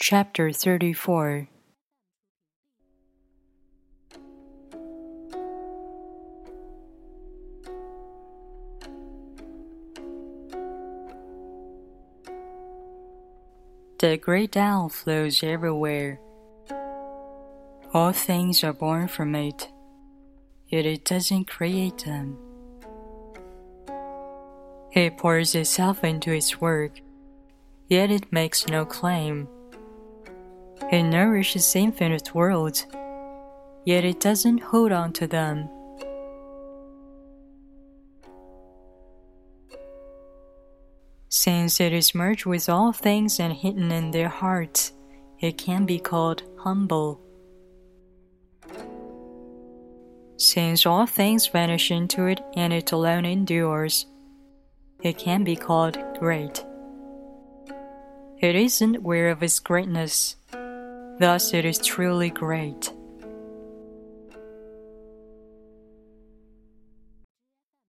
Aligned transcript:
Chapter 0.00 0.52
34 0.52 1.48
The 13.98 14.16
great 14.18 14.52
Tao 14.52 14.86
flows 14.86 15.42
everywhere. 15.42 16.20
All 17.92 18.12
things 18.12 18.62
are 18.62 18.72
born 18.72 19.08
from 19.08 19.34
it, 19.34 19.68
yet 20.68 20.86
it 20.86 21.04
doesn't 21.04 21.46
create 21.46 22.04
them. 22.04 22.38
It 24.92 25.18
pours 25.18 25.56
itself 25.56 26.04
into 26.04 26.30
its 26.30 26.60
work, 26.60 27.00
yet 27.88 28.12
it 28.12 28.30
makes 28.30 28.68
no 28.68 28.84
claim. 28.84 29.48
It 30.90 31.02
nourishes 31.02 31.76
infinite 31.76 32.34
worlds, 32.34 32.86
yet 33.84 34.04
it 34.04 34.20
doesn't 34.20 34.62
hold 34.62 34.92
on 34.92 35.12
to 35.14 35.26
them. 35.26 35.68
Since 41.28 41.80
it 41.80 41.92
is 41.92 42.14
merged 42.14 42.46
with 42.46 42.68
all 42.68 42.92
things 42.92 43.38
and 43.38 43.52
hidden 43.52 43.92
in 43.92 44.12
their 44.12 44.28
hearts, 44.28 44.92
it 45.40 45.58
can 45.58 45.84
be 45.84 45.98
called 45.98 46.42
humble. 46.58 47.20
Since 50.38 50.86
all 50.86 51.06
things 51.06 51.46
vanish 51.48 51.90
into 51.90 52.26
it 52.26 52.40
and 52.56 52.72
it 52.72 52.92
alone 52.92 53.24
endures, 53.24 54.06
it 55.02 55.18
can 55.18 55.44
be 55.44 55.54
called 55.54 55.98
great. 56.18 56.64
It 58.40 58.54
isn't 58.54 58.96
aware 58.96 59.30
of 59.30 59.42
its 59.42 59.58
greatness, 59.58 60.36
thus, 61.18 61.54
it 61.54 61.64
is 61.64 61.78
truly 61.78 62.30
great. 62.30 62.92